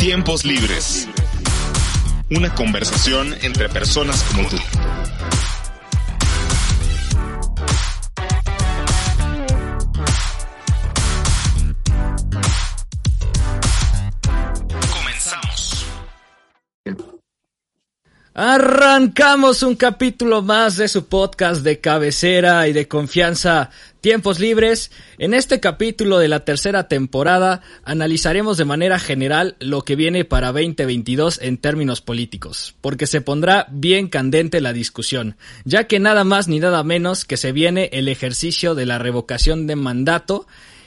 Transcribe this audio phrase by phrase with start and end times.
[0.00, 1.06] Tiempos libres.
[2.30, 4.56] Una conversación entre personas como tú.
[18.42, 23.68] Arrancamos un capítulo más de su podcast de cabecera y de confianza
[24.00, 24.90] Tiempos Libres.
[25.18, 30.52] En este capítulo de la tercera temporada analizaremos de manera general lo que viene para
[30.52, 36.48] 2022 en términos políticos, porque se pondrá bien candente la discusión, ya que nada más
[36.48, 40.46] ni nada menos que se viene el ejercicio de la revocación de mandato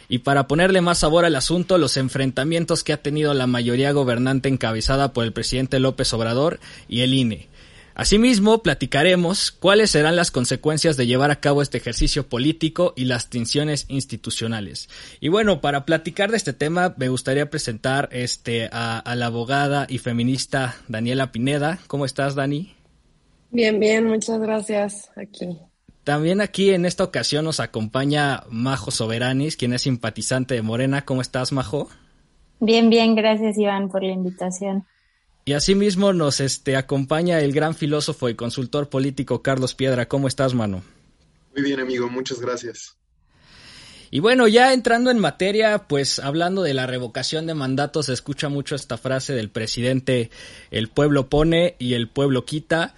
[0.09, 4.49] y para ponerle más sabor al asunto, los enfrentamientos que ha tenido la mayoría gobernante
[4.49, 7.49] encabezada por el presidente López Obrador y el INE.
[7.95, 13.29] Asimismo, platicaremos cuáles serán las consecuencias de llevar a cabo este ejercicio político y las
[13.29, 14.89] tensiones institucionales.
[15.19, 19.85] Y bueno, para platicar de este tema, me gustaría presentar este, a, a la abogada
[19.87, 21.77] y feminista Daniela Pineda.
[21.85, 22.73] ¿Cómo estás, Dani?
[23.51, 25.11] Bien, bien, muchas gracias.
[25.15, 25.59] Aquí.
[26.03, 31.05] También aquí en esta ocasión nos acompaña Majo Soberanis, quien es simpatizante de Morena.
[31.05, 31.89] ¿Cómo estás, Majo?
[32.59, 34.85] Bien, bien, gracias Iván por la invitación.
[35.45, 40.07] Y asimismo nos este, acompaña el gran filósofo y consultor político Carlos Piedra.
[40.07, 40.83] ¿Cómo estás, mano?
[41.53, 42.97] Muy bien, amigo, muchas gracias.
[44.09, 48.47] Y bueno, ya entrando en materia, pues hablando de la revocación de mandatos, se escucha
[48.47, 50.29] mucho esta frase del presidente,
[50.69, 52.93] el pueblo pone y el pueblo quita.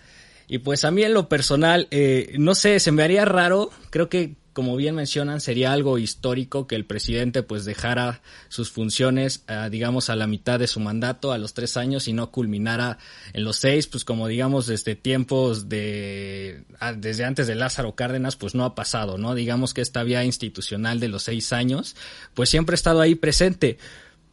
[0.48, 4.10] Y pues a mí en lo personal, eh, no sé, se me haría raro, creo
[4.10, 9.70] que como bien mencionan, sería algo histórico que el presidente pues dejara sus funciones, uh,
[9.70, 12.98] digamos, a la mitad de su mandato, a los tres años, y no culminara
[13.34, 18.38] en los seis, pues como digamos, desde tiempos de, uh, desde antes de Lázaro Cárdenas,
[18.38, 19.36] pues no ha pasado, ¿no?
[19.36, 21.98] Digamos que esta vía institucional de los seis años,
[22.34, 23.78] pues siempre ha estado ahí presente.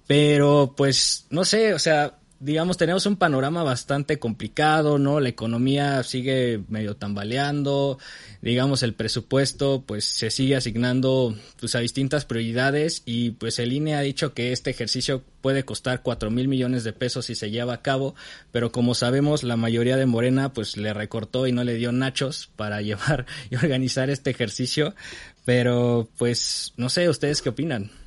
[0.07, 5.21] Pero pues, no sé, o sea, digamos, tenemos un panorama bastante complicado, ¿no?
[5.21, 7.99] La economía sigue medio tambaleando,
[8.41, 13.95] digamos, el presupuesto pues se sigue asignando pues a distintas prioridades y pues el INE
[13.95, 17.75] ha dicho que este ejercicio puede costar cuatro mil millones de pesos si se lleva
[17.75, 18.17] a cabo,
[18.51, 22.51] pero como sabemos la mayoría de Morena pues le recortó y no le dio nachos
[22.57, 24.97] para llevar y organizar este ejercicio,
[25.45, 28.02] pero pues no sé, ¿ustedes qué opinan?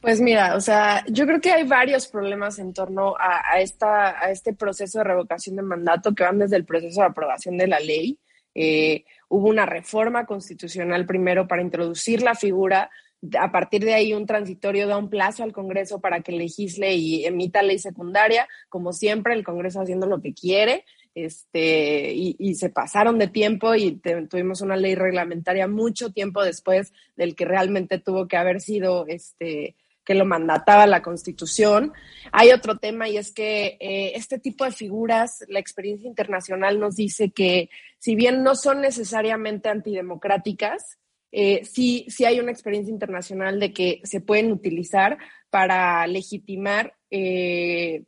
[0.00, 4.30] Pues mira, o sea, yo creo que hay varios problemas en torno a, esta, a
[4.30, 7.80] este proceso de revocación de mandato que van desde el proceso de aprobación de la
[7.80, 8.20] ley.
[8.54, 12.90] Eh, hubo una reforma constitucional primero para introducir la figura.
[13.40, 17.24] A partir de ahí, un transitorio da un plazo al Congreso para que legisle y
[17.26, 18.46] emita ley secundaria.
[18.68, 20.84] Como siempre, el Congreso haciendo lo que quiere.
[21.12, 26.92] Este, y, y, se pasaron de tiempo y tuvimos una ley reglamentaria mucho tiempo después
[27.16, 29.74] del que realmente tuvo que haber sido este,
[30.08, 31.92] que lo mandataba la Constitución.
[32.32, 36.96] Hay otro tema y es que eh, este tipo de figuras, la experiencia internacional nos
[36.96, 40.96] dice que si bien no son necesariamente antidemocráticas,
[41.30, 45.18] eh, sí, sí hay una experiencia internacional de que se pueden utilizar
[45.50, 48.04] para legitimar eh,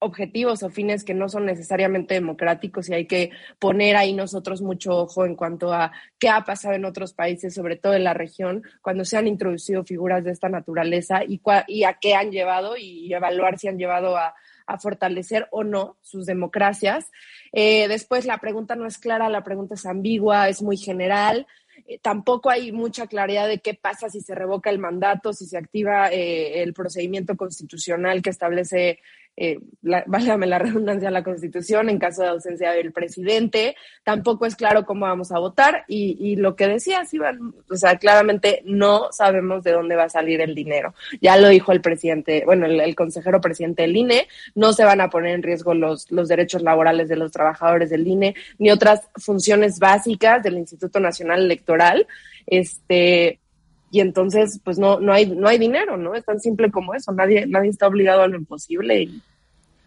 [0.00, 4.96] objetivos o fines que no son necesariamente democráticos y hay que poner ahí nosotros mucho
[4.96, 8.62] ojo en cuanto a qué ha pasado en otros países, sobre todo en la región,
[8.82, 13.12] cuando se han introducido figuras de esta naturaleza y, y a qué han llevado y
[13.12, 14.34] evaluar si han llevado a,
[14.80, 17.10] fortalecer o no sus democracias.
[17.50, 21.48] Eh, después la pregunta no es clara, la pregunta es ambigua, es muy general.
[21.88, 25.58] Eh, tampoco hay mucha claridad de qué pasa si se revoca el mandato, si se
[25.58, 29.00] activa eh, el procedimiento constitucional que establece
[29.36, 33.76] eh, la, válgame la redundancia, la Constitución en caso de ausencia del presidente.
[34.04, 37.98] Tampoco es claro cómo vamos a votar y, y lo que decías, Iván, o sea,
[37.98, 40.94] claramente no sabemos de dónde va a salir el dinero.
[41.20, 45.00] Ya lo dijo el presidente, bueno, el, el consejero presidente del INE, no se van
[45.00, 49.08] a poner en riesgo los, los derechos laborales de los trabajadores del INE ni otras
[49.16, 52.06] funciones básicas del Instituto Nacional Electoral.
[52.46, 53.40] Este,
[53.90, 57.12] y entonces pues no no hay no hay dinero no es tan simple como eso.
[57.12, 59.22] Nadie nadie está obligado a lo imposible y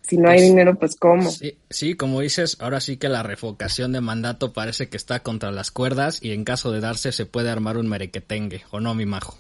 [0.02, 3.24] si no hay pues, dinero pues cómo sí, sí como dices ahora sí que la
[3.24, 7.26] revocación de mandato parece que está contra las cuerdas y en caso de darse se
[7.26, 9.38] puede armar un merequetengue o no mi majo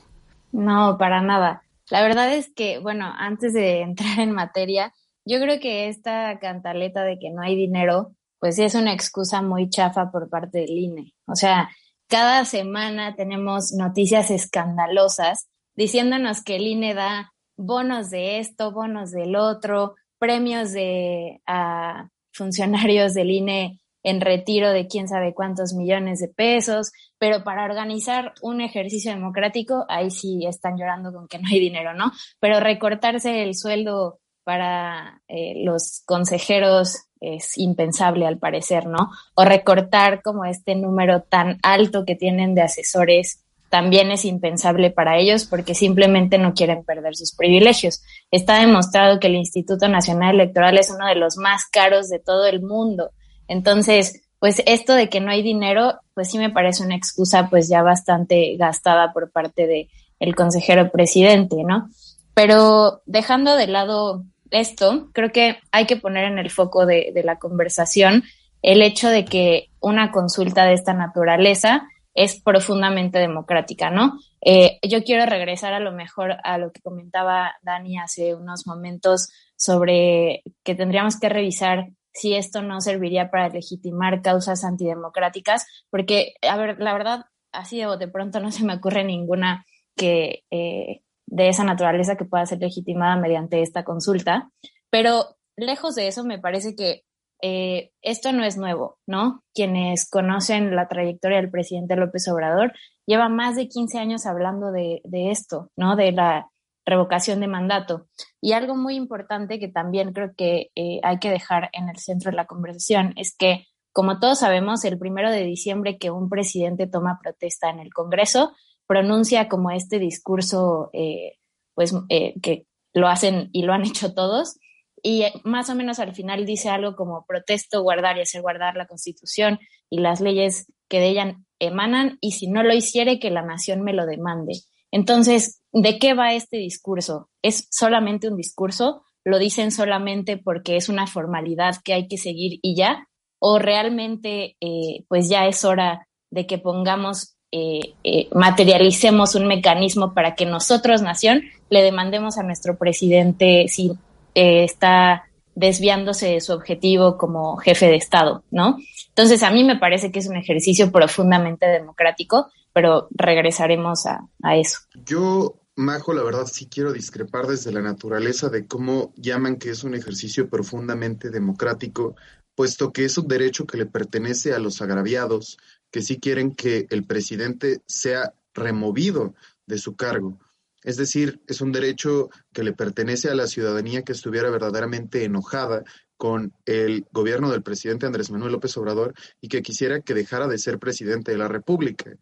[0.54, 1.64] no para nada.
[1.90, 4.94] La verdad es que, bueno, antes de entrar en materia,
[5.26, 9.42] yo creo que esta cantaleta de que no hay dinero, pues sí es una excusa
[9.42, 11.14] muy chafa por parte del INE.
[11.26, 11.70] O sea,
[12.08, 19.36] cada semana tenemos noticias escandalosas diciéndonos que el INE da bonos de esto, bonos del
[19.36, 26.28] otro, premios de a funcionarios del INE en retiro de quién sabe cuántos millones de
[26.28, 31.60] pesos, pero para organizar un ejercicio democrático, ahí sí están llorando con que no hay
[31.60, 32.12] dinero, ¿no?
[32.40, 39.12] Pero recortarse el sueldo para eh, los consejeros es impensable al parecer, ¿no?
[39.36, 43.44] O recortar como este número tan alto que tienen de asesores
[43.74, 48.04] también es impensable para ellos porque simplemente no quieren perder sus privilegios.
[48.30, 52.46] Está demostrado que el Instituto Nacional Electoral es uno de los más caros de todo
[52.46, 53.10] el mundo.
[53.48, 57.68] Entonces, pues esto de que no hay dinero, pues sí me parece una excusa pues
[57.68, 59.90] ya bastante gastada por parte de
[60.20, 61.90] el consejero presidente, ¿no?
[62.36, 64.24] Pero dejando de lado
[64.56, 68.24] esto, creo que hay que poner en el foco de, de la conversación
[68.62, 74.20] el hecho de que una consulta de esta naturaleza es profundamente democrática, ¿no?
[74.42, 79.30] Eh, yo quiero regresar a lo mejor a lo que comentaba Dani hace unos momentos
[79.56, 86.56] sobre que tendríamos que revisar si esto no serviría para legitimar causas antidemocráticas, porque, a
[86.58, 89.66] ver, la verdad, así de, de pronto no se me ocurre ninguna
[89.96, 94.52] que eh, de esa naturaleza que pueda ser legitimada mediante esta consulta,
[94.90, 97.04] pero lejos de eso me parece que
[97.46, 99.44] eh, esto no es nuevo, ¿no?
[99.54, 102.72] Quienes conocen la trayectoria del presidente López Obrador
[103.06, 105.98] lleva más de 15 años hablando de, esto, ¿no?
[105.98, 106.50] De la
[106.86, 108.08] revocación de mandato.
[108.40, 112.32] Y algo muy importante que también creo que eh, hay que dejar en el centro
[112.32, 116.88] de la conversación es que, como todos sabemos, el primero de diciembre que un presidente
[116.88, 118.54] toma protesta en el Congreso,
[118.88, 121.38] pronuncia como este discurso, eh,
[121.74, 124.58] pues que lo hacen y lo han hecho todos,
[125.06, 128.88] y más o menos al final dice algo como protesto guardar y hacer guardar la
[128.88, 129.60] constitución
[129.90, 133.82] y las leyes que de ella emanan y si no lo hiciere que la nación
[133.82, 134.54] me lo demande.
[134.92, 137.30] Entonces, ¿de qué va este discurso?
[137.42, 139.04] ¿Es solamente un discurso?
[139.26, 143.08] ¿Lo dicen solamente porque es una formalidad que hay que seguir y ya?
[143.40, 150.16] ¿O realmente eh, pues ya es hora de que pongamos, eh, eh, materialicemos un mecanismo
[150.16, 153.92] para que nosotros, nación, le demandemos a nuestro presidente si
[154.34, 158.80] eh, está desviándose de su objetivo como jefe de Estado, ¿no?
[159.10, 164.58] Entonces, a mí me parece que es un ejercicio profundamente democrático, pero regresaremos a, a
[164.58, 164.80] eso.
[165.06, 169.84] Yo, Majo, la verdad sí quiero discrepar desde la naturaleza de cómo llaman que es
[169.84, 172.16] un ejercicio profundamente democrático,
[172.56, 175.60] puesto que es un derecho que le pertenece a los agraviados,
[175.94, 179.36] que sí quieren que el presidente sea removido
[179.68, 180.40] de su cargo.
[180.84, 185.84] Es decir, es un derecho que le pertenece a la ciudadanía que estuviera verdaderamente enojada
[186.18, 190.58] con el gobierno del presidente Andrés Manuel López Obrador y que quisiera que dejara de
[190.58, 192.18] ser presidente de la República.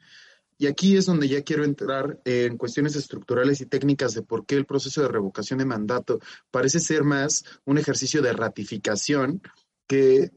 [0.58, 4.56] Y aquí es donde ya quiero entrar en cuestiones estructurales y técnicas de por qué
[4.56, 6.20] el proceso de revocación de mandato
[6.52, 9.42] parece ser más un ejercicio de ratificación
[9.92, 10.32] que,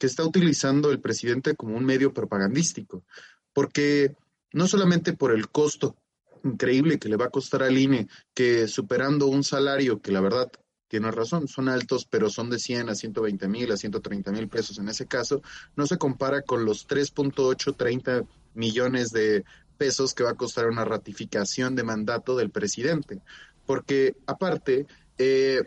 [0.00, 3.04] está utilizando el presidente como un medio propagandístico.
[3.52, 4.16] Porque
[4.52, 5.96] no solamente por el costo
[6.42, 10.50] increíble que le va a costar al INE, que superando un salario que la verdad
[10.88, 14.78] tiene razón, son altos, pero son de 100 a 120 mil, a 130 mil pesos
[14.78, 15.42] en ese caso,
[15.76, 19.44] no se compara con los 3.830 millones de
[19.78, 23.20] pesos que va a costar una ratificación de mandato del presidente.
[23.64, 24.86] Porque aparte,
[25.18, 25.64] eh,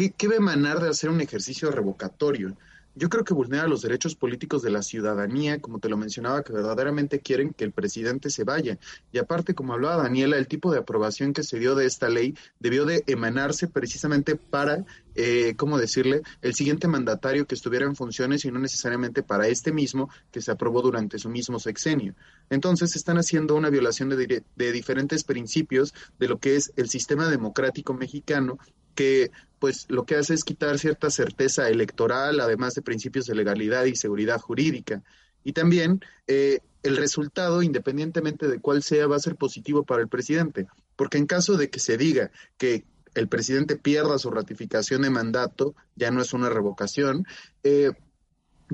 [0.00, 2.56] ¿qué, ¿qué va a emanar de hacer un ejercicio revocatorio?
[2.94, 6.52] yo creo que vulnera los derechos políticos de la ciudadanía, como te lo mencionaba, que
[6.52, 8.78] verdaderamente quieren que el presidente se vaya.
[9.12, 12.34] Y aparte, como hablaba Daniela, el tipo de aprobación que se dio de esta ley
[12.58, 18.44] debió de emanarse precisamente para, eh, ¿cómo decirle?, el siguiente mandatario que estuviera en funciones
[18.44, 22.14] y no necesariamente para este mismo que se aprobó durante su mismo sexenio.
[22.50, 27.28] Entonces, están haciendo una violación de, de diferentes principios de lo que es el sistema
[27.28, 28.58] democrático mexicano
[29.00, 33.86] que pues lo que hace es quitar cierta certeza electoral, además de principios de legalidad
[33.86, 35.02] y seguridad jurídica.
[35.42, 40.08] Y también eh, el resultado, independientemente de cuál sea, va a ser positivo para el
[40.08, 40.66] presidente,
[40.96, 45.74] porque en caso de que se diga que el presidente pierda su ratificación de mandato,
[45.96, 47.24] ya no es una revocación,
[47.62, 47.92] eh,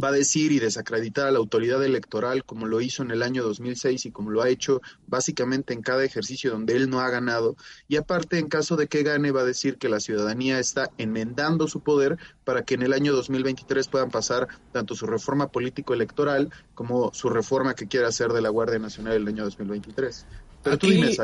[0.02, 3.42] va a decir y desacreditar a la autoridad electoral como lo hizo en el año
[3.42, 7.56] 2006 y como lo ha hecho básicamente en cada ejercicio donde él no ha ganado.
[7.88, 11.68] Y aparte, en caso de que gane, va a decir que la ciudadanía está enmendando
[11.68, 17.12] su poder para que en el año 2023 puedan pasar tanto su reforma político-electoral como
[17.12, 20.26] su reforma que quiere hacer de la Guardia Nacional el año 2023.
[20.62, 21.16] Pero tú dime.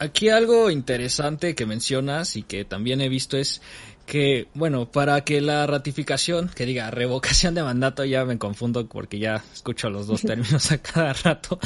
[0.00, 3.60] Aquí algo interesante que mencionas y que también he visto es
[4.08, 9.18] que, bueno, para que la ratificación, que diga revocación de mandato, ya me confundo porque
[9.18, 11.60] ya escucho los dos términos a cada rato,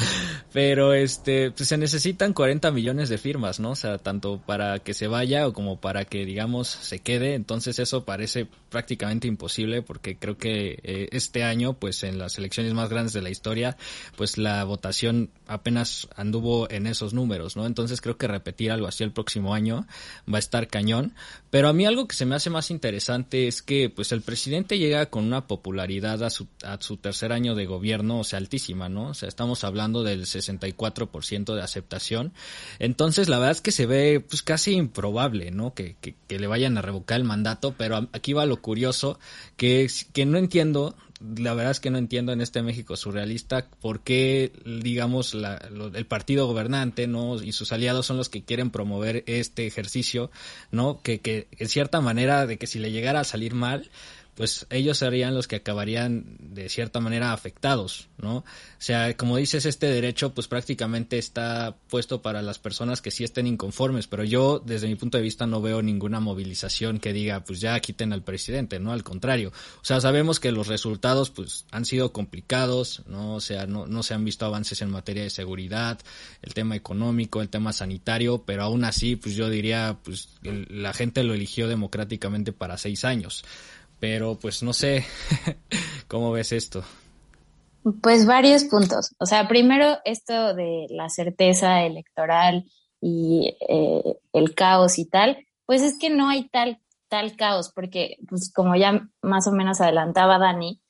[0.51, 3.71] pero este, pues se necesitan 40 millones de firmas, ¿no?
[3.71, 7.79] O sea, tanto para que se vaya o como para que, digamos, se quede, entonces
[7.79, 12.89] eso parece prácticamente imposible porque creo que eh, este año, pues en las elecciones más
[12.89, 13.77] grandes de la historia,
[14.17, 17.65] pues la votación apenas anduvo en esos números, ¿no?
[17.65, 19.85] Entonces creo que repetir algo así el próximo año
[20.31, 21.13] va a estar cañón,
[21.49, 24.77] pero a mí algo que se me hace más interesante es que pues el presidente
[24.77, 28.89] llega con una popularidad a su, a su tercer año de gobierno, o sea, altísima,
[28.89, 29.09] ¿no?
[29.09, 32.33] O sea, estamos hablando del 64% de aceptación.
[32.79, 35.73] Entonces, la verdad es que se ve pues casi improbable, ¿no?
[35.73, 39.19] Que, que, que le vayan a revocar el mandato, pero aquí va lo curioso,
[39.57, 44.01] que, que no entiendo la verdad es que no entiendo en este México surrealista por
[44.01, 45.61] qué, digamos, la,
[45.93, 47.41] el partido gobernante, ¿no?
[47.41, 50.31] Y sus aliados son los que quieren promover este ejercicio,
[50.71, 51.01] ¿no?
[51.01, 53.89] Que, que en cierta manera de que si le llegara a salir mal,
[54.35, 58.37] pues ellos serían los que acabarían de cierta manera afectados, ¿no?
[58.37, 58.45] O
[58.79, 63.45] sea, como dices, este derecho pues prácticamente está puesto para las personas que sí estén
[63.45, 67.59] inconformes, pero yo desde mi punto de vista no veo ninguna movilización que diga pues
[67.59, 68.91] ya quiten al presidente, ¿no?
[68.91, 73.35] Al contrario, o sea, sabemos que los resultados pues han sido complicados, ¿no?
[73.35, 75.99] O sea, no, no se han visto avances en materia de seguridad,
[76.41, 81.23] el tema económico, el tema sanitario, pero aún así pues yo diría pues la gente
[81.23, 83.43] lo eligió democráticamente para seis años.
[84.03, 85.05] Pero pues no sé,
[86.09, 86.83] ¿cómo ves esto?
[88.01, 89.15] Pues varios puntos.
[89.17, 92.65] O sea, primero esto de la certeza electoral
[92.99, 98.17] y eh, el caos y tal, pues es que no hay tal, tal caos, porque
[98.27, 100.81] pues como ya más o menos adelantaba Dani,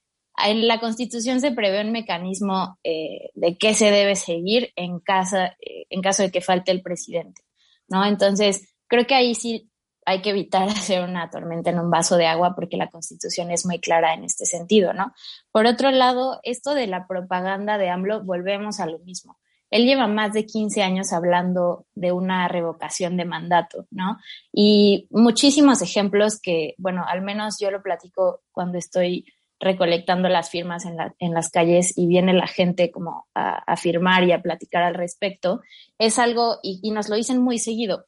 [0.43, 5.55] en la Constitución se prevé un mecanismo eh, de qué se debe seguir en, casa,
[5.59, 7.43] eh, en caso de que falte el presidente,
[7.87, 8.03] ¿no?
[8.05, 9.69] Entonces, creo que ahí sí
[10.05, 13.65] hay que evitar hacer una tormenta en un vaso de agua porque la constitución es
[13.65, 15.13] muy clara en este sentido, ¿no?
[15.51, 19.37] Por otro lado, esto de la propaganda de AMLO, volvemos a lo mismo.
[19.69, 24.19] Él lleva más de 15 años hablando de una revocación de mandato, ¿no?
[24.51, 29.25] Y muchísimos ejemplos que, bueno, al menos yo lo platico cuando estoy
[29.59, 33.77] recolectando las firmas en, la, en las calles y viene la gente como a, a,
[33.77, 35.61] firmar y a platicar al respecto,
[35.97, 38.05] es algo, y, y nos lo dicen muy seguido,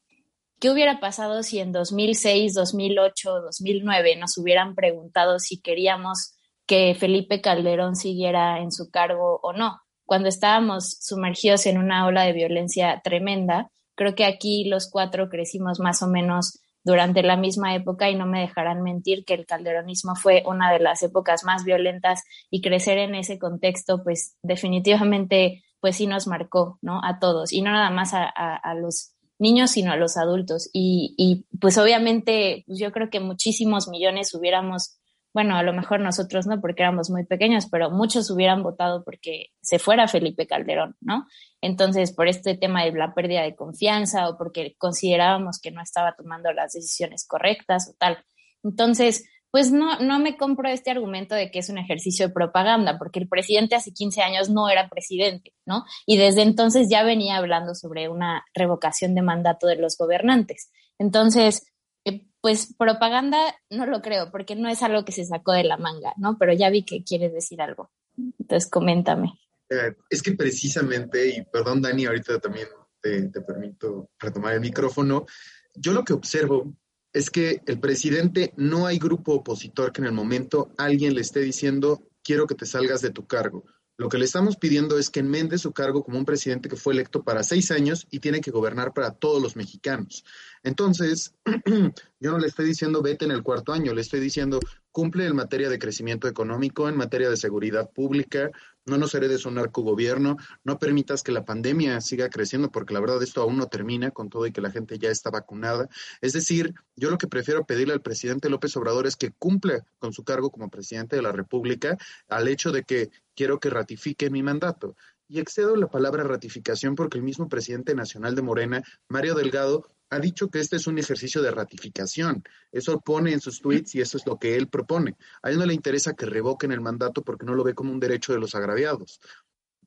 [0.59, 6.35] ¿Qué hubiera pasado si en 2006, 2008, 2009 nos hubieran preguntado si queríamos
[6.65, 9.81] que Felipe Calderón siguiera en su cargo o no?
[10.05, 15.79] Cuando estábamos sumergidos en una ola de violencia tremenda, creo que aquí los cuatro crecimos
[15.79, 20.15] más o menos durante la misma época y no me dejarán mentir que el calderonismo
[20.15, 25.97] fue una de las épocas más violentas y crecer en ese contexto pues definitivamente pues
[25.97, 27.01] sí nos marcó, ¿no?
[27.03, 30.69] A todos y no nada más a, a, a los niños, sino a los adultos.
[30.73, 34.99] Y, y pues obviamente pues yo creo que muchísimos millones hubiéramos,
[35.33, 39.47] bueno, a lo mejor nosotros no, porque éramos muy pequeños, pero muchos hubieran votado porque
[39.61, 41.27] se fuera Felipe Calderón, ¿no?
[41.61, 46.15] Entonces, por este tema de la pérdida de confianza o porque considerábamos que no estaba
[46.15, 48.23] tomando las decisiones correctas o tal.
[48.63, 52.97] Entonces, pues no, no me compro este argumento de que es un ejercicio de propaganda,
[52.97, 55.85] porque el presidente hace 15 años no era presidente, ¿no?
[56.05, 60.71] Y desde entonces ya venía hablando sobre una revocación de mandato de los gobernantes.
[60.99, 61.71] Entonces,
[62.03, 63.37] eh, pues propaganda
[63.69, 66.37] no lo creo, porque no es algo que se sacó de la manga, ¿no?
[66.37, 67.91] Pero ya vi que quieres decir algo.
[68.17, 69.39] Entonces, coméntame.
[69.69, 72.67] Eh, es que precisamente, y perdón Dani, ahorita también
[72.99, 75.25] te, te permito retomar el micrófono,
[75.73, 76.75] yo lo que observo
[77.15, 81.39] es que el presidente no hay grupo opositor que en el momento alguien le esté
[81.39, 83.63] diciendo quiero que te salgas de tu cargo.
[83.95, 86.91] Lo que le estamos pidiendo es que enmende su cargo como un presidente que fue
[86.91, 90.25] electo para seis años y tiene que gobernar para todos los mexicanos.
[90.61, 91.33] Entonces,
[92.19, 94.59] yo no le estoy diciendo vete en el cuarto año, le estoy diciendo
[94.95, 98.49] cumple en materia de crecimiento económico, en materia de seguridad pública,
[98.85, 103.21] no nos heredes un narcogobierno, no permitas que la pandemia siga creciendo, porque la verdad
[103.21, 105.89] esto aún no termina con todo y que la gente ya está vacunada.
[106.21, 110.13] Es decir, yo lo que prefiero pedirle al presidente López Obrador es que cumpla con
[110.13, 111.97] su cargo como presidente de la República
[112.29, 114.95] al hecho de que quiero que ratifique mi mandato.
[115.27, 120.19] Y excedo la palabra ratificación porque el mismo presidente nacional de Morena, Mario Delgado, ha
[120.19, 122.43] dicho que este es un ejercicio de ratificación.
[122.71, 125.15] Eso pone en sus tweets y eso es lo que él propone.
[125.41, 127.99] A él no le interesa que revoquen el mandato porque no lo ve como un
[127.99, 129.19] derecho de los agraviados.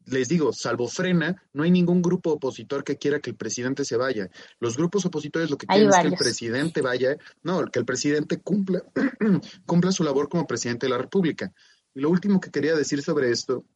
[0.07, 3.97] Les digo, salvo frena, no hay ningún grupo opositor que quiera que el presidente se
[3.97, 4.31] vaya.
[4.59, 8.41] Los grupos opositores lo que quieren es que el presidente vaya, no, que el presidente
[8.41, 8.83] cumpla,
[9.67, 11.53] cumpla su labor como presidente de la República.
[11.95, 13.67] Y lo último que quería decir sobre esto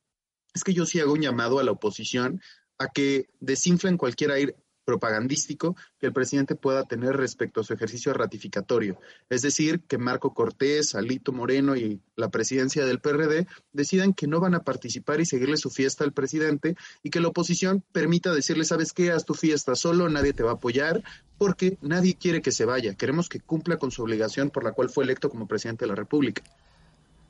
[0.54, 2.40] es que yo sí hago un llamado a la oposición
[2.78, 8.12] a que desinflen cualquier aire, propagandístico que el presidente pueda tener respecto a su ejercicio
[8.12, 8.98] ratificatorio.
[9.30, 14.40] Es decir, que Marco Cortés, Alito Moreno y la presidencia del PRD decidan que no
[14.40, 18.64] van a participar y seguirle su fiesta al presidente y que la oposición permita decirle,
[18.64, 19.12] ¿sabes qué?
[19.12, 21.02] Haz tu fiesta solo, nadie te va a apoyar,
[21.38, 22.94] porque nadie quiere que se vaya.
[22.94, 25.96] Queremos que cumpla con su obligación por la cual fue electo como presidente de la
[25.96, 26.42] República.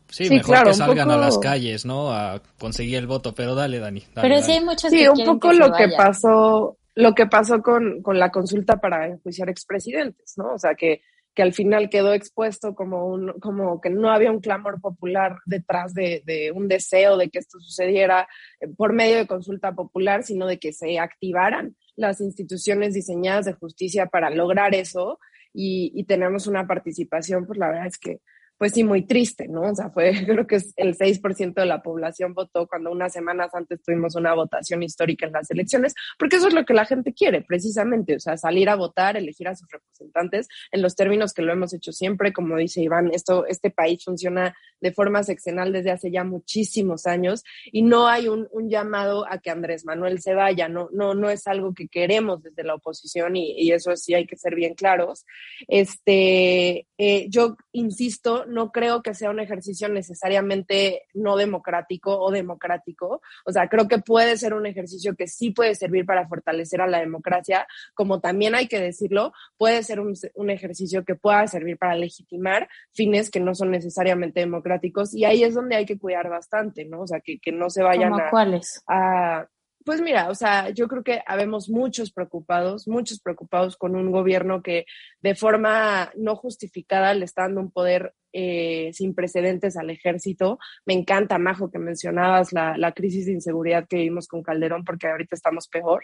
[0.08, 2.12] Sí, mejor que salgan a las calles, ¿no?
[2.12, 4.04] A conseguir el voto, pero dale, Dani.
[4.14, 8.18] pero sí hay muchos Sí, un poco lo que pasó lo que pasó con, con
[8.18, 10.54] la consulta para enjuiciar expresidentes, ¿no?
[10.54, 11.02] O sea, que,
[11.34, 15.94] que al final quedó expuesto como, un, como que no había un clamor popular detrás
[15.94, 18.28] de, de, un deseo de que esto sucediera
[18.60, 23.54] eh, por medio de consulta popular, sino de que se activaran las instituciones diseñadas de
[23.54, 25.18] justicia para lograr eso
[25.54, 28.20] y, y tenemos una participación, pues la verdad es que
[28.62, 29.62] pues sí, muy triste, ¿no?
[29.62, 33.82] O sea, fue, creo que el 6% de la población votó cuando unas semanas antes
[33.82, 37.42] tuvimos una votación histórica en las elecciones, porque eso es lo que la gente quiere,
[37.42, 41.52] precisamente, o sea, salir a votar, elegir a sus representantes en los términos que lo
[41.52, 46.12] hemos hecho siempre, como dice Iván, esto, este país funciona de forma seccional desde hace
[46.12, 47.42] ya muchísimos años
[47.72, 51.30] y no hay un, un llamado a que Andrés Manuel se vaya, no, no, no
[51.30, 54.74] es algo que queremos desde la oposición y, y eso sí hay que ser bien
[54.74, 55.26] claros.
[55.66, 63.20] Este, eh, yo insisto, no creo que sea un ejercicio necesariamente no democrático o democrático.
[63.44, 66.86] O sea, creo que puede ser un ejercicio que sí puede servir para fortalecer a
[66.86, 71.78] la democracia, como también hay que decirlo, puede ser un, un ejercicio que pueda servir
[71.78, 76.28] para legitimar fines que no son necesariamente democráticos y ahí es donde hay que cuidar
[76.28, 77.02] bastante, ¿no?
[77.02, 78.82] O sea, que, que no se vayan a, cuáles?
[78.86, 79.46] a
[79.84, 84.62] pues mira, o sea, yo creo que habemos muchos preocupados, muchos preocupados con un gobierno
[84.62, 84.86] que
[85.20, 90.58] de forma no justificada le está dando un poder eh, sin precedentes al ejército.
[90.86, 95.08] Me encanta, Majo, que mencionabas la, la, crisis de inseguridad que vivimos con Calderón, porque
[95.08, 96.02] ahorita estamos peor.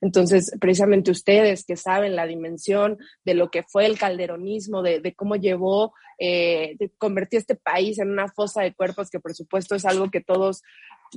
[0.00, 5.14] Entonces, precisamente ustedes que saben la dimensión de lo que fue el calderonismo, de, de
[5.14, 9.74] cómo llevó, eh, de convertir este país en una fosa de cuerpos, que por supuesto
[9.74, 10.62] es algo que todos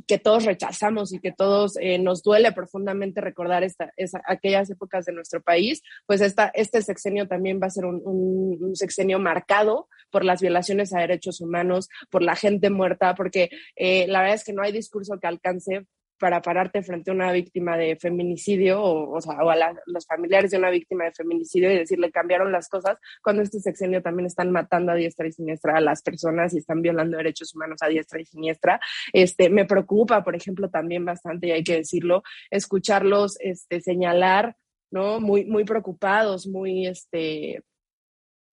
[0.08, 5.06] que todos rechazamos y que todos eh, nos duele profundamente recordar esta, esa, aquellas épocas
[5.06, 9.20] de nuestro país, pues esta, este sexenio también va a ser un, un, un sexenio
[9.20, 14.36] marcado por las violaciones a derechos humanos, por la gente muerta, porque eh, la verdad
[14.36, 15.86] es que no hay discurso que alcance
[16.20, 20.52] para pararte frente a una víctima de feminicidio o, o, sea, o a los familiares
[20.52, 24.52] de una víctima de feminicidio y decirle cambiaron las cosas cuando este sexenio también están
[24.52, 28.20] matando a diestra y siniestra a las personas y están violando derechos humanos a diestra
[28.20, 28.80] y siniestra.
[29.14, 34.56] Este, me preocupa, por ejemplo, también bastante, y hay que decirlo, escucharlos este, señalar,
[34.92, 35.20] ¿no?
[35.22, 37.64] Muy, muy preocupados, muy, este,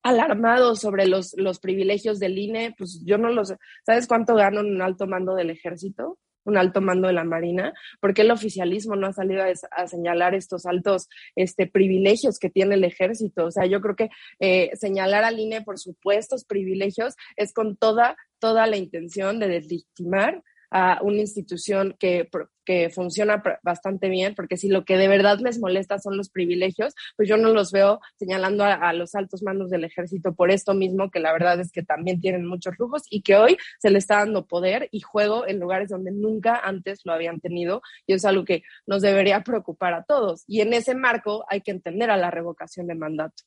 [0.09, 4.81] alarmados sobre los, los privilegios del INE, pues yo no los, ¿sabes cuánto gano un
[4.81, 6.19] alto mando del ejército?
[6.47, 10.37] un alto mando de la Marina, porque el oficialismo no ha salido a, a, señalar
[10.37, 13.47] estos altos este, privilegios que tiene el ejército.
[13.47, 18.17] O sea, yo creo que eh, señalar al INE por supuestos privilegios es con toda,
[18.39, 20.45] toda la intención de deslegitimar
[20.79, 22.29] a una institución que,
[22.67, 26.95] que funciona bastante bien, porque si lo que de verdad les molesta son los privilegios,
[27.17, 31.11] pues yo no los veo señalando a, los altos mandos del ejército por esto mismo,
[31.11, 34.17] que la verdad es que también tienen muchos lujos y que hoy se le está
[34.19, 38.45] dando poder y juego en lugares donde nunca antes lo habían tenido y es algo
[38.45, 40.45] que nos debería preocupar a todos.
[40.47, 43.45] Y en ese marco hay que entender a la revocación de mandato,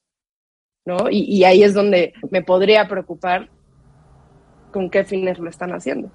[0.84, 1.12] ¿no?
[1.12, 3.52] Y, y ahí es donde me podría preocupar
[4.72, 6.12] con qué fines lo están haciendo.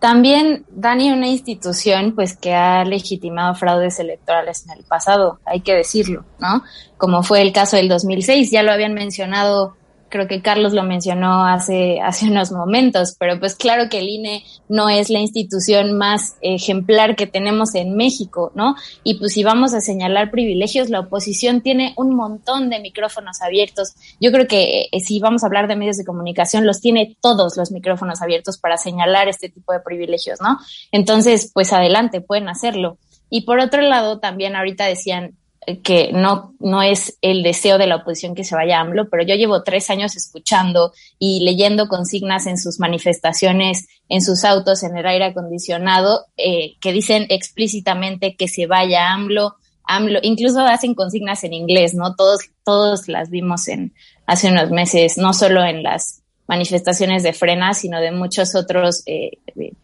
[0.00, 5.74] También, Dani, una institución pues que ha legitimado fraudes electorales en el pasado, hay que
[5.74, 6.62] decirlo, ¿no?
[6.96, 9.76] Como fue el caso del 2006, ya lo habían mencionado
[10.08, 14.44] creo que Carlos lo mencionó hace, hace unos momentos, pero pues claro que el INE
[14.68, 18.74] no es la institución más ejemplar que tenemos en México, ¿no?
[19.04, 23.94] Y pues si vamos a señalar privilegios, la oposición tiene un montón de micrófonos abiertos.
[24.20, 27.56] Yo creo que eh, si vamos a hablar de medios de comunicación, los tiene todos
[27.56, 30.58] los micrófonos abiertos para señalar este tipo de privilegios, ¿no?
[30.92, 32.98] Entonces, pues adelante, pueden hacerlo.
[33.30, 35.37] Y por otro lado, también ahorita decían,
[35.76, 39.22] que no, no es el deseo de la oposición que se vaya a AMLO, pero
[39.22, 44.96] yo llevo tres años escuchando y leyendo consignas en sus manifestaciones, en sus autos, en
[44.96, 50.94] el aire acondicionado, eh, que dicen explícitamente que se vaya a AMLO, AMLO, incluso hacen
[50.94, 52.14] consignas en inglés, ¿no?
[52.14, 53.94] Todos, todos las vimos en,
[54.26, 59.38] hace unos meses, no solo en las manifestaciones de frena, sino de muchos otros eh,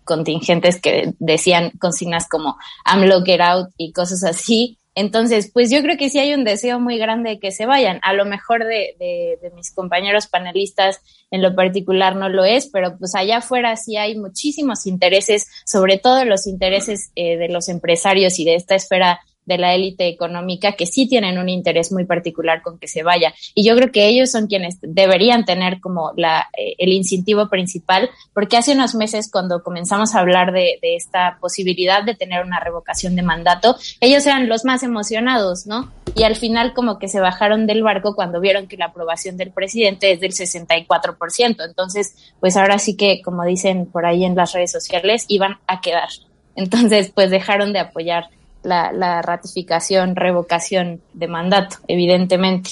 [0.04, 4.78] contingentes que decían consignas como AMLO get out y cosas así.
[4.96, 7.98] Entonces, pues yo creo que sí hay un deseo muy grande de que se vayan.
[8.02, 11.00] A lo mejor de, de, de, mis compañeros panelistas
[11.32, 15.98] en lo particular no lo es, pero pues allá afuera sí hay muchísimos intereses, sobre
[15.98, 20.72] todo los intereses eh, de los empresarios y de esta esfera de la élite económica
[20.72, 23.34] que sí tienen un interés muy particular con que se vaya.
[23.54, 28.10] Y yo creo que ellos son quienes deberían tener como la, eh, el incentivo principal,
[28.32, 32.60] porque hace unos meses cuando comenzamos a hablar de, de, esta posibilidad de tener una
[32.60, 35.92] revocación de mandato, ellos eran los más emocionados, ¿no?
[36.14, 39.50] Y al final como que se bajaron del barco cuando vieron que la aprobación del
[39.50, 41.64] presidente es del 64%.
[41.66, 45.80] Entonces, pues ahora sí que, como dicen por ahí en las redes sociales, iban a
[45.80, 46.08] quedar.
[46.56, 48.28] Entonces, pues dejaron de apoyar
[48.64, 52.70] la, ratificación, revocación de mandato, evidentemente.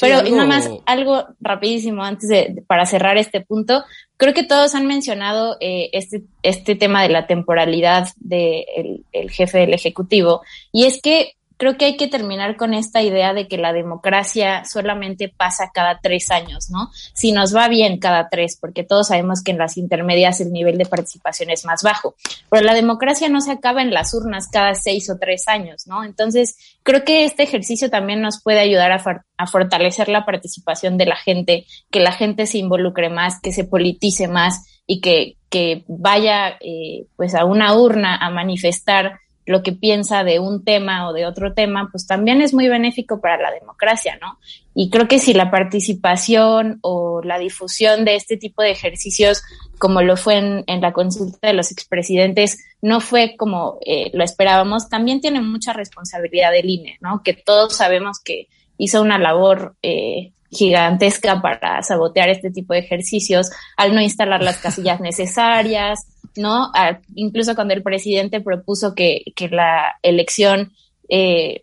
[0.00, 0.36] Pero algo...
[0.36, 3.84] nada más algo rapidísimo antes de, para cerrar este punto.
[4.16, 9.58] Creo que todos han mencionado eh, este, este tema de la temporalidad del el jefe
[9.58, 10.42] del Ejecutivo.
[10.72, 14.64] Y es que creo que hay que terminar con esta idea de que la democracia
[14.64, 16.90] solamente pasa cada tres años, ¿no?
[17.14, 20.78] Si nos va bien cada tres, porque todos sabemos que en las intermedias el nivel
[20.78, 22.14] de participación es más bajo,
[22.50, 26.04] pero la democracia no se acaba en las urnas cada seis o tres años, ¿no?
[26.04, 31.16] Entonces, creo que este ejercicio también nos puede ayudar a, fortalecer la participación de la
[31.16, 36.56] gente, que la gente se involucre más, que se politice más y que, que vaya
[36.60, 41.26] eh, pues a una urna a manifestar lo que piensa de un tema o de
[41.26, 44.38] otro tema, pues también es muy benéfico para la democracia, ¿no?
[44.74, 49.42] Y creo que si la participación o la difusión de este tipo de ejercicios,
[49.78, 54.88] como lo fue en, la consulta de los expresidentes, no fue como eh, lo esperábamos,
[54.88, 57.22] también tiene mucha responsabilidad del INE, ¿no?
[57.24, 63.50] Que todos sabemos que hizo una labor eh, gigantesca para sabotear este tipo de ejercicios
[63.76, 66.70] al no instalar las casillas necesarias, ¿no?
[67.14, 70.72] incluso cuando el presidente propuso que, que la elección,
[71.08, 71.62] eh,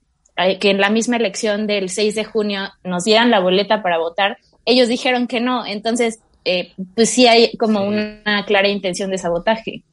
[0.59, 4.37] que en la misma elección del 6 de junio nos dieran la boleta para votar,
[4.65, 5.65] ellos dijeron que no.
[5.65, 9.83] Entonces, eh, pues sí hay como una clara intención de sabotaje.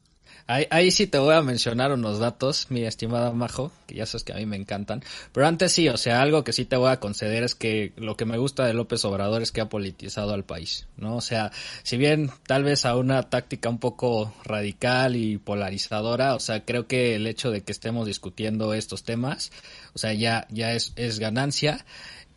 [0.48, 4.32] Ahí, sí te voy a mencionar unos datos, mi estimada Majo, que ya sabes que
[4.32, 5.02] a mí me encantan.
[5.32, 8.16] Pero antes sí, o sea, algo que sí te voy a conceder es que lo
[8.16, 11.16] que me gusta de López Obrador es que ha politizado al país, ¿no?
[11.16, 11.50] O sea,
[11.82, 16.86] si bien tal vez a una táctica un poco radical y polarizadora, o sea, creo
[16.86, 19.50] que el hecho de que estemos discutiendo estos temas,
[19.94, 21.84] o sea, ya, ya es, es ganancia.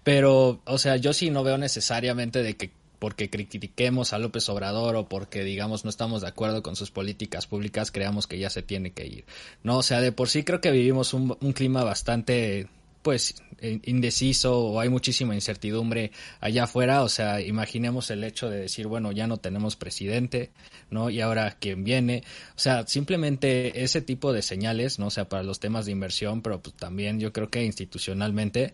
[0.04, 4.96] Pero, o sea, yo sí no veo necesariamente de que porque critiquemos a López Obrador
[4.96, 8.62] o porque digamos no estamos de acuerdo con sus políticas públicas, creamos que ya se
[8.62, 9.26] tiene que ir.
[9.64, 12.68] No, o sea, de por sí creo que vivimos un, un clima bastante
[13.02, 18.88] pues indeciso o hay muchísima incertidumbre allá afuera, o sea, imaginemos el hecho de decir,
[18.88, 20.52] bueno, ya no tenemos presidente,
[20.90, 21.10] ¿no?
[21.10, 22.24] Y ahora quién viene,
[22.56, 25.08] o sea, simplemente ese tipo de señales, ¿no?
[25.08, 28.74] O sea, para los temas de inversión, pero pues también yo creo que institucionalmente,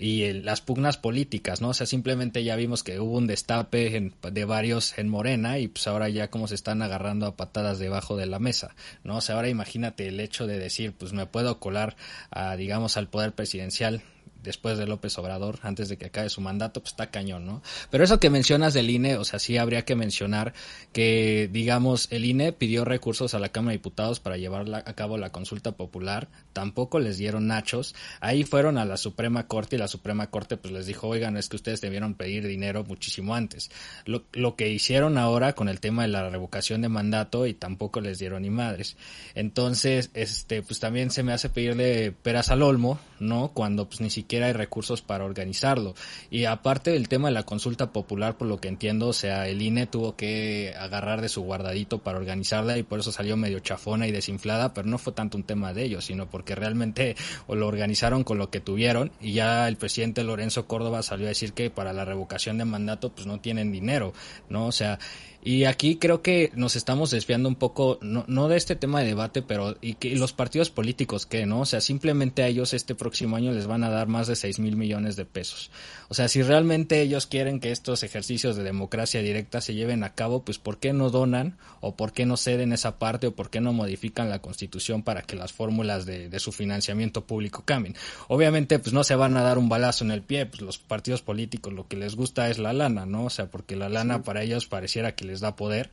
[0.00, 1.68] y las pugnas políticas, ¿no?
[1.68, 5.86] O sea, simplemente ya vimos que hubo un destape de varios en Morena y pues
[5.86, 9.18] ahora ya como se están agarrando a patadas debajo de la mesa, ¿no?
[9.18, 11.96] O sea, ahora imagínate el hecho de decir, pues me puedo colar
[12.30, 14.02] a, digamos, al poder presidencial
[14.42, 17.62] después de López Obrador, antes de que acabe su mandato, pues está cañón, ¿no?
[17.90, 20.52] Pero eso que mencionas del INE, o sea, sí habría que mencionar
[20.92, 25.18] que, digamos, el INE pidió recursos a la Cámara de Diputados para llevar a cabo
[25.18, 29.88] la consulta popular, tampoco les dieron nachos, ahí fueron a la Suprema Corte y la
[29.88, 33.70] Suprema Corte pues les dijo, oigan, es que ustedes debieron pedir dinero muchísimo antes.
[34.04, 38.00] Lo, lo que hicieron ahora con el tema de la revocación de mandato y tampoco
[38.00, 38.96] les dieron ni madres.
[39.34, 43.48] Entonces, este, pues también se me hace pedirle peras al olmo, ¿no?
[43.52, 45.94] Cuando pues ni siquiera hay recursos para organizarlo.
[46.30, 49.60] Y aparte del tema de la consulta popular, por lo que entiendo, o sea, el
[49.62, 54.06] INE tuvo que agarrar de su guardadito para organizarla y por eso salió medio chafona
[54.06, 57.16] y desinflada, pero no fue tanto un tema de ellos, sino porque realmente
[57.48, 61.52] lo organizaron con lo que tuvieron y ya el presidente Lorenzo Córdoba salió a decir
[61.52, 64.12] que para la revocación de mandato pues no tienen dinero,
[64.48, 64.66] ¿no?
[64.66, 64.98] O sea,
[65.42, 69.06] y aquí creo que nos estamos desviando un poco, no, no de este tema de
[69.06, 71.60] debate, pero y que los partidos políticos que, ¿no?
[71.60, 74.58] O sea, simplemente a ellos este próximo año les van a dar más de 6
[74.58, 75.70] mil millones de pesos.
[76.08, 80.14] O sea, si realmente ellos quieren que estos ejercicios de democracia directa se lleven a
[80.14, 83.48] cabo, pues ¿por qué no donan o por qué no ceden esa parte o por
[83.48, 87.96] qué no modifican la constitución para que las fórmulas de, de su financiamiento público cambien?
[88.28, 91.22] Obviamente, pues no se van a dar un balazo en el pie, pues los partidos
[91.22, 93.24] políticos lo que les gusta es la lana, ¿no?
[93.24, 95.90] O sea, porque la lana para ellos pareciera que les da poder,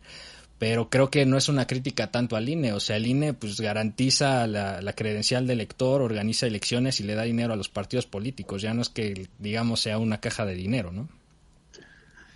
[0.60, 3.62] pero creo que no es una crítica tanto al INE, o sea, el INE pues
[3.62, 8.62] garantiza la, credencial del elector, organiza elecciones y le da dinero a los partidos políticos,
[8.62, 11.08] ya no es que digamos sea una caja de dinero, ¿no?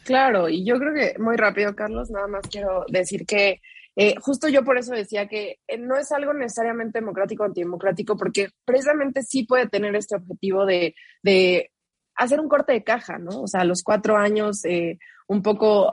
[0.04, 3.62] Claro, y yo creo que muy rápido, Carlos, nada más quiero decir que
[3.96, 8.16] eh, justo yo por eso decía que eh, no es algo necesariamente democrático o antidemocrático,
[8.18, 11.72] porque precisamente sí puede tener este objetivo de, de
[12.16, 13.42] hacer un corte de caja, ¿no?
[13.42, 15.92] O sea, los cuatro años, eh, un poco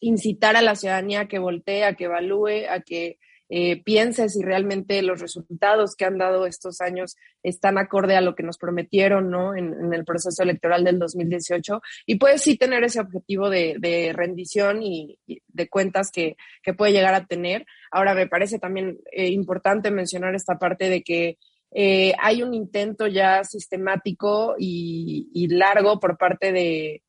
[0.00, 4.42] incitar a la ciudadanía a que voltee, a que evalúe, a que eh, piense si
[4.42, 9.30] realmente los resultados que han dado estos años están acorde a lo que nos prometieron
[9.30, 9.54] ¿no?
[9.54, 15.18] en, el proceso electoral del 2018 y puede sí tener ese objetivo de, rendición y,
[15.26, 16.36] de cuentas que,
[16.76, 17.64] puede llegar a tener.
[17.92, 21.38] Ahora, me parece también eh, importante mencionar esta parte de que
[21.70, 27.02] eh, hay un intento ya sistemático y, largo por parte de,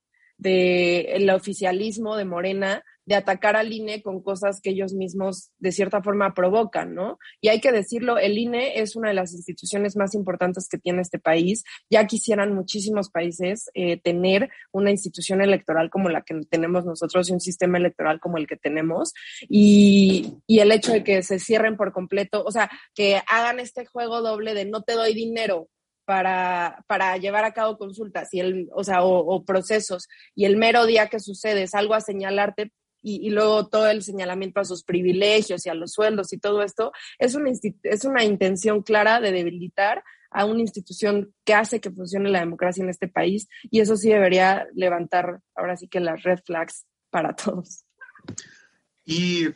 [0.43, 6.04] el oficialismo de Morena de atacar al INE con cosas que ellos mismos de cierta
[6.04, 7.17] forma provocan, ¿no?
[7.39, 11.02] Y hay que decirlo, el INE es una de las instituciones más importantes que tiene
[11.02, 11.63] este país.
[11.89, 17.34] Ya quisieran muchísimos países eh, tener una institución electoral como la que tenemos nosotros y
[17.34, 19.13] un sistema electoral como el que tenemos.
[19.47, 23.86] Y, y el hecho de que se cierren por completo, o sea, que hagan este
[23.86, 25.69] juego doble de no te doy dinero,
[26.08, 30.86] para, para, llevar a cabo consultas y el, o, sea, o, procesos y el mero
[30.86, 35.65] día que sucede es algo a señalarte, y, luego todo el señalamiento a sus privilegios
[35.65, 37.52] y a los sueldos y todo esto, es una,
[37.84, 42.84] es una intención clara de debilitar a una institución que hace que funcione la democracia
[42.84, 47.36] en este país y eso sí debería levantar ahora sí que las red flags para
[47.36, 47.86] todos.
[49.06, 49.48] Y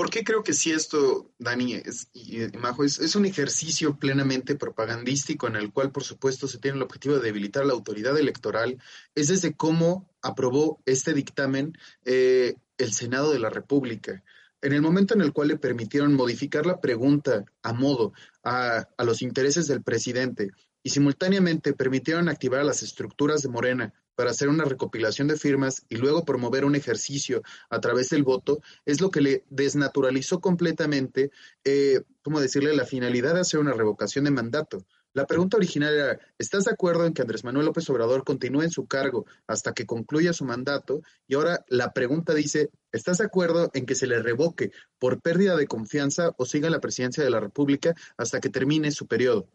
[0.00, 5.46] ¿Por qué creo que sí esto, Dani es, y, Majo, es, un ejercicio plenamente propagandístico
[5.46, 8.82] en el cual, por supuesto, se tiene el objetivo de debilitar la autoridad electoral?
[9.14, 14.24] Es desde cómo aprobó este dictamen eh, el Senado de la República.
[14.62, 19.04] En el momento en el cual le permitieron modificar la pregunta a modo a, a
[19.04, 20.48] los intereses del presidente
[20.82, 25.84] y simultáneamente permitieron activar a las estructuras de Morena para hacer una recopilación de firmas
[25.88, 31.30] y luego promover un ejercicio a través del voto, es lo que le desnaturalizó completamente,
[31.64, 34.84] eh, ¿cómo decirle?, la finalidad de hacer una revocación de mandato.
[35.12, 38.70] La pregunta original era, ¿estás de acuerdo en que Andrés Manuel López Obrador continúe en
[38.70, 41.02] su cargo hasta que concluya su mandato?
[41.26, 44.70] Y ahora la pregunta dice, ¿estás de acuerdo en que se le revoque
[45.00, 49.08] por pérdida de confianza o siga la presidencia de la República hasta que termine su
[49.08, 49.48] periodo?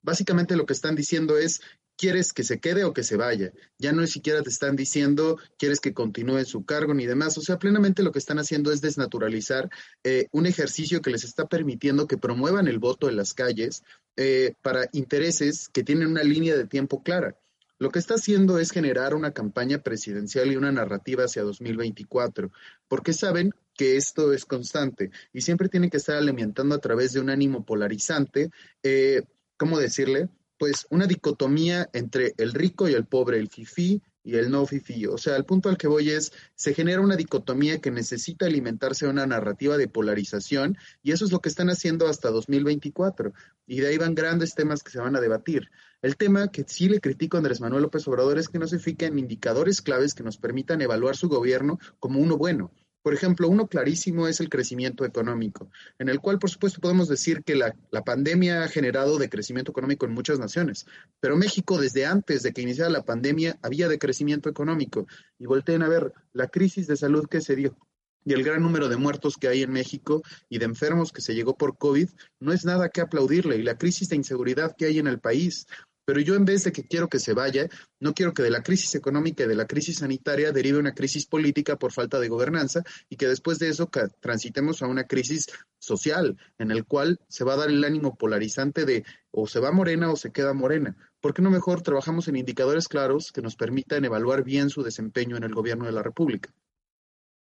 [0.00, 1.60] Básicamente lo que están diciendo es,
[2.02, 3.52] ¿quieres que se quede o que se vaya?
[3.78, 7.38] Ya no siquiera te están diciendo, ¿quieres que continúe en su cargo ni demás?
[7.38, 9.70] O sea, plenamente lo que están haciendo es desnaturalizar
[10.02, 13.84] eh, un ejercicio que les está permitiendo que promuevan el voto en las calles
[14.16, 17.38] eh, para intereses que tienen una línea de tiempo clara.
[17.78, 22.50] Lo que está haciendo es generar una campaña presidencial y una narrativa hacia 2024,
[22.88, 27.20] porque saben que esto es constante y siempre tienen que estar alimentando a través de
[27.20, 28.50] un ánimo polarizante.
[28.82, 29.22] Eh,
[29.56, 30.28] ¿cómo decirle?
[30.62, 35.06] Pues una dicotomía entre el rico y el pobre, el fifí y el no fifí.
[35.06, 39.04] O sea, el punto al que voy es, se genera una dicotomía que necesita alimentarse
[39.04, 43.32] de una narrativa de polarización y eso es lo que están haciendo hasta 2024.
[43.66, 45.68] Y de ahí van grandes temas que se van a debatir.
[46.00, 48.78] El tema que sí le critico a Andrés Manuel López Obrador es que no se
[48.78, 52.70] fijen indicadores claves que nos permitan evaluar su gobierno como uno bueno.
[53.02, 57.42] Por ejemplo, uno clarísimo es el crecimiento económico, en el cual, por supuesto, podemos decir
[57.42, 60.86] que la, pandemia ha generado decrecimiento económico en muchas naciones,
[61.20, 65.06] pero México desde antes de que iniciara la pandemia había decrecimiento económico.
[65.38, 67.76] Y volteen a ver la crisis de salud que se dio
[68.24, 71.34] y el gran número de muertos que hay en México y de enfermos que se
[71.34, 72.08] llegó por COVID,
[72.40, 73.56] no es nada que aplaudirle.
[73.56, 75.66] Y la crisis de inseguridad que hay en el país,
[76.04, 77.68] pero yo en vez de que quiero que se vaya,
[78.00, 81.26] no quiero que de la crisis económica y de la crisis sanitaria derive una crisis
[81.26, 86.36] política por falta de gobernanza y que después de eso transitemos a una crisis social
[86.58, 90.10] en el cual se va a dar el ánimo polarizante de o se va morena
[90.10, 90.96] o se queda morena.
[91.20, 95.36] ¿Por qué no mejor trabajamos en indicadores claros que nos permitan evaluar bien su desempeño
[95.36, 96.52] en el gobierno de la República?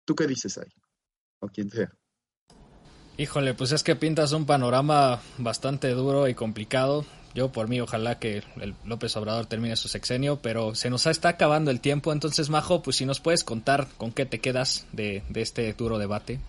[0.05, 0.71] ¿Tú qué dices ahí?
[1.39, 1.91] O quien sea.
[3.17, 7.05] Híjole, pues es que pintas un panorama bastante duro y complicado.
[7.35, 11.27] Yo por mí ojalá que el López Obrador termine su sexenio, pero se nos está
[11.29, 12.13] acabando el tiempo.
[12.13, 16.39] Entonces, Majo, pues si nos puedes contar con qué te quedas de, este duro debate.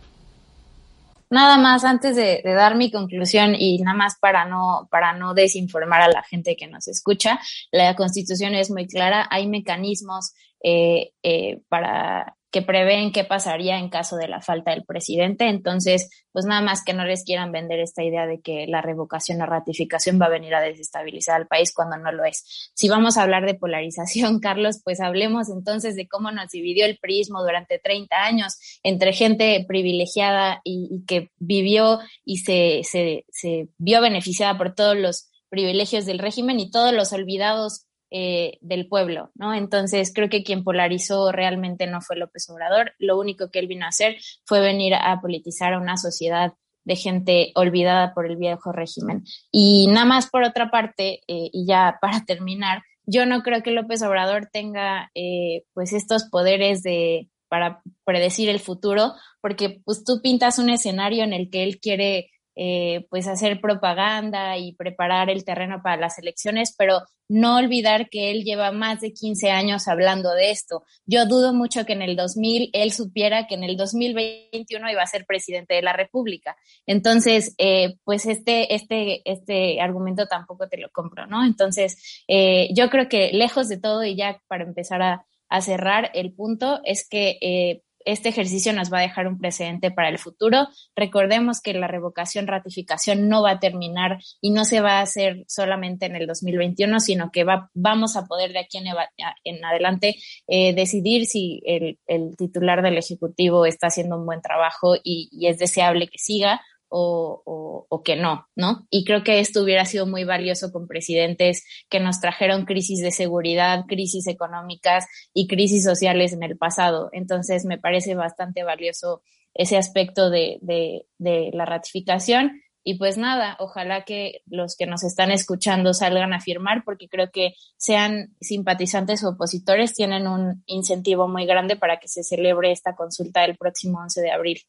[1.28, 6.02] Nada más antes de, dar mi conclusión y nada más para no, para no desinformar
[6.02, 7.40] a la gente que nos escucha,
[7.72, 13.90] la constitución es muy clara, hay mecanismos eh, eh, para que prevén qué pasaría en
[13.90, 15.46] caso de la falta del presidente.
[15.46, 19.42] Entonces, pues nada más que no les quieran vender esta idea de que la revocación
[19.42, 22.70] o ratificación va a venir a desestabilizar al país cuando no lo es.
[22.74, 26.96] Si vamos a hablar de polarización, Carlos, pues hablemos entonces de cómo nos dividió el
[26.96, 34.00] prismo durante 30 años entre gente privilegiada y, que vivió y se, se, se vio
[34.00, 39.54] beneficiada por todos los privilegios del régimen y todos los olvidados eh, del pueblo, ¿no?
[39.54, 43.84] Entonces creo que quien polarizó realmente no fue López Obrador, lo único que él vino
[43.84, 48.72] a hacer fue venir a politizar a una sociedad de gente olvidada por el viejo
[48.72, 49.24] régimen.
[49.50, 53.72] Y nada más por otra parte, eh, y ya para terminar, yo no creo que
[53.72, 60.20] López Obrador tenga eh, pues estos poderes de, para predecir el futuro, porque pues tú
[60.22, 65.44] pintas un escenario en el que él quiere eh, pues hacer propaganda y preparar el
[65.44, 70.32] terreno para las elecciones, pero no olvidar que él lleva más de 15 años hablando
[70.32, 70.84] de esto.
[71.04, 75.06] Yo dudo mucho que en el 2000 él supiera que en el 2021 iba a
[75.06, 76.56] ser presidente de la República.
[76.86, 81.44] Entonces, eh, pues este, este, este argumento tampoco te lo compro, ¿no?
[81.44, 86.10] Entonces, eh, yo creo que lejos de todo y ya para empezar a, a cerrar
[86.14, 90.18] el punto es que eh, este ejercicio nos va a dejar un precedente para el
[90.18, 90.68] futuro.
[90.94, 95.44] Recordemos que la revocación, ratificación no va a terminar y no se va a hacer
[95.48, 100.16] solamente en el 2021, sino que va, vamos a poder de aquí en, adelante
[100.46, 101.98] eh, decidir si el,
[102.36, 108.02] titular del Ejecutivo está haciendo un buen trabajo y es deseable que siga o, o,
[108.02, 108.86] que no, ¿no?
[108.90, 113.10] Y creo que esto hubiera sido muy valioso con presidentes que nos trajeron crisis de
[113.10, 117.08] seguridad, crisis económicas y crisis sociales en el pasado.
[117.12, 119.22] Entonces, me parece bastante valioso
[119.54, 122.62] ese aspecto de, de, de la ratificación.
[122.88, 127.32] Y pues nada, ojalá que los que nos están escuchando salgan a firmar porque creo
[127.32, 132.94] que sean simpatizantes o opositores, tienen un incentivo muy grande para que se celebre esta
[132.94, 134.60] consulta el próximo 11 de abril.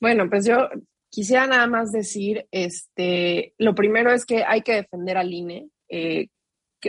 [0.00, 0.68] Bueno, pues yo
[1.10, 6.28] Quisiera nada más decir, este, lo primero es que hay que defender al INE, eh,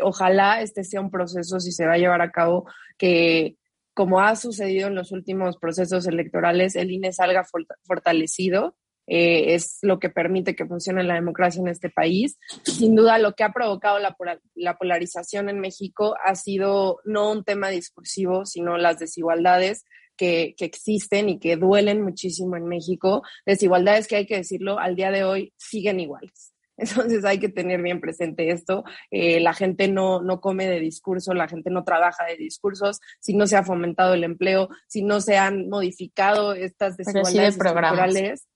[0.01, 2.65] ojalá este sea un proceso, si se va a llevar a cabo,
[2.97, 3.55] que
[3.93, 7.45] como ha sucedido en los últimos procesos electorales, el INE salga
[7.84, 8.75] fortalecido.
[9.07, 12.38] Eh, es lo que permite que funcione la democracia en este país.
[12.63, 14.15] Sin duda, lo que ha provocado la,
[14.55, 19.84] la polarización en México ha sido no un tema discursivo, sino las desigualdades
[20.21, 25.10] que, existen y que duelen muchísimo en México, desigualdades que hay que decirlo, al día
[25.10, 26.53] de hoy siguen iguales.
[26.77, 28.84] Entonces hay que tener bien presente esto.
[29.10, 33.34] Eh, la gente no, no come de discurso, la gente no trabaja de discursos, si
[33.34, 38.47] no se ha fomentado el empleo, si no se han modificado estas desigualdades estructurales,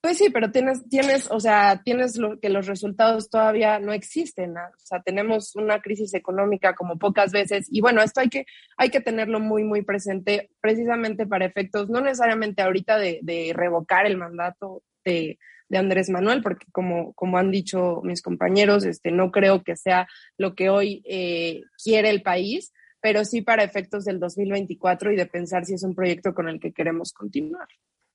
[0.00, 4.56] pues sí, pero tienes, tienes, o sea, tienes lo, que los resultados todavía no existen.
[4.56, 7.66] O sea, tenemos una crisis económica como pocas veces.
[7.70, 8.46] Y bueno, esto hay que,
[8.78, 14.16] hay que tenerlo muy, muy presente, precisamente para efectos, no necesariamente ahorita de, revocar el
[14.16, 19.62] mandato de, de, Andrés Manuel, porque como, como han dicho mis compañeros, este, no creo
[19.62, 20.08] que sea
[20.38, 25.26] lo que hoy eh, quiere el país, pero sí para efectos del 2024 y de
[25.26, 27.68] pensar si es un proyecto con el que queremos continuar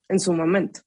[0.08, 0.80] en su momento.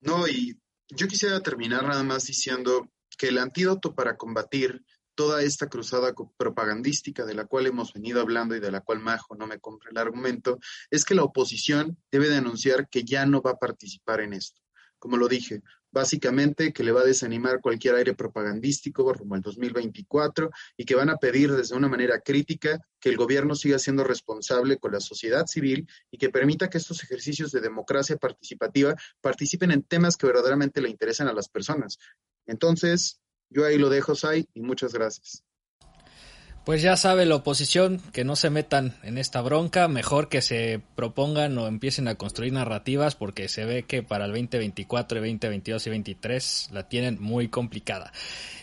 [0.00, 5.68] No, y yo quisiera terminar nada más diciendo que el antídoto para combatir toda esta
[5.68, 9.58] cruzada propagandística de la cual hemos venido hablando y de la cual Majo no me
[9.58, 10.58] compre el argumento,
[10.90, 14.60] es que la oposición debe de anunciar que ya no va a participar en esto.
[14.98, 20.50] Como lo dije, básicamente que le va a desanimar cualquier aire propagandístico rumbo al 2024
[20.76, 24.78] y que van a pedir desde una manera crítica que el gobierno siga siendo responsable
[24.78, 29.82] con la sociedad civil y que permita que estos ejercicios de democracia participativa participen en
[29.82, 31.98] temas que verdaderamente le interesan a las personas.
[32.46, 33.20] Entonces,
[33.50, 35.44] yo ahí lo dejo, Sai, y muchas gracias.
[36.66, 40.80] Pues ya sabe la oposición que no se metan en esta bronca, mejor que se
[40.96, 45.90] propongan o empiecen a construir narrativas porque se ve que para el 2024, 2022 y
[45.90, 48.12] 2023 la tienen muy complicada.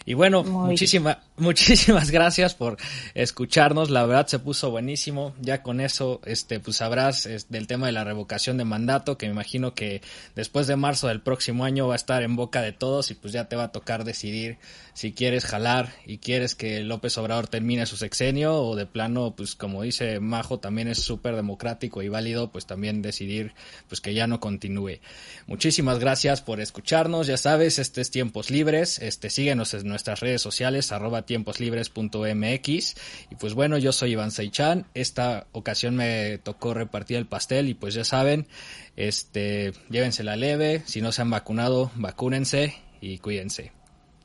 [0.05, 2.77] Y bueno, muchísimas muchísimas gracias por
[3.13, 3.89] escucharnos.
[3.89, 5.33] La verdad se puso buenísimo.
[5.39, 9.31] Ya con eso, este, pues sabrás del tema de la revocación de mandato, que me
[9.31, 10.01] imagino que
[10.35, 13.33] después de marzo del próximo año va a estar en boca de todos y pues
[13.33, 14.57] ya te va a tocar decidir
[14.93, 19.55] si quieres jalar y quieres que López Obrador termine su sexenio o de plano, pues
[19.55, 23.53] como dice Majo, también es súper democrático y válido, pues también decidir
[23.87, 24.99] pues que ya no continúe.
[25.45, 27.27] Muchísimas gracias por escucharnos.
[27.27, 28.97] Ya sabes, este es Tiempos Libres.
[28.99, 32.95] Este, síguenos en nuestras redes sociales, arroba tiemposlibres.mx.
[33.29, 34.87] Y pues bueno, yo soy Iván Seichan.
[34.95, 38.47] Esta ocasión me tocó repartir el pastel y pues ya saben,
[38.95, 40.81] este, llévensela leve.
[40.87, 43.71] Si no se han vacunado, vacúnense y cuídense.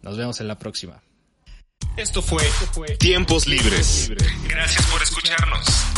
[0.00, 1.02] Nos vemos en la próxima.
[1.98, 2.42] Esto fue,
[3.00, 4.08] Tiempos Libres.
[4.48, 5.97] Gracias por escucharnos.